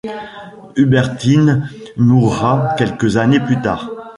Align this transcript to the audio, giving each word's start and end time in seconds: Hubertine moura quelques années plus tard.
Hubertine 0.77 1.69
moura 1.95 2.73
quelques 2.75 3.17
années 3.17 3.39
plus 3.39 3.61
tard. 3.61 3.87